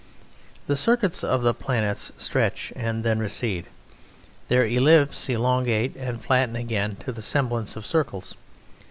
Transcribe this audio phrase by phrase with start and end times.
[0.65, 3.67] The circuits of the planets stretch and then recede.
[4.47, 8.33] Their ellipses elongate and flatten again to the semblance of circles.